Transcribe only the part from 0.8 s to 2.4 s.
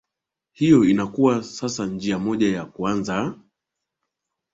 inakuwa sasa njia